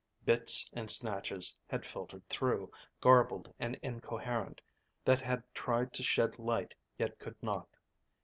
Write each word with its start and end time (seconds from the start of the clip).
Bits 0.25 0.67
and 0.73 0.89
snatches 0.89 1.55
had 1.67 1.85
filtered 1.85 2.23
through, 2.25 2.71
garbled 3.01 3.53
and 3.59 3.77
incoherent, 3.83 4.59
that 5.05 5.21
had 5.21 5.43
tried 5.53 5.93
to 5.93 6.01
shed 6.01 6.39
light 6.39 6.73
yet 6.97 7.19
could 7.19 7.35
not. 7.43 7.67